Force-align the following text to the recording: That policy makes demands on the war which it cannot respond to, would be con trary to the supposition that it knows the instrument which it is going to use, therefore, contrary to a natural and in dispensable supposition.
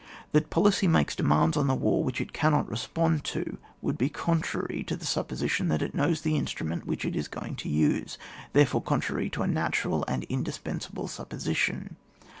That 0.31 0.49
policy 0.49 0.87
makes 0.87 1.15
demands 1.15 1.55
on 1.55 1.67
the 1.67 1.75
war 1.75 2.03
which 2.03 2.19
it 2.19 2.33
cannot 2.33 2.67
respond 2.67 3.23
to, 3.25 3.59
would 3.83 3.99
be 3.99 4.09
con 4.09 4.41
trary 4.41 4.83
to 4.87 4.95
the 4.95 5.05
supposition 5.05 5.67
that 5.67 5.83
it 5.83 5.93
knows 5.93 6.21
the 6.21 6.37
instrument 6.37 6.87
which 6.87 7.05
it 7.05 7.15
is 7.15 7.27
going 7.27 7.55
to 7.57 7.69
use, 7.69 8.17
therefore, 8.53 8.81
contrary 8.81 9.29
to 9.29 9.43
a 9.43 9.47
natural 9.47 10.03
and 10.07 10.23
in 10.23 10.41
dispensable 10.41 11.07
supposition. 11.07 11.97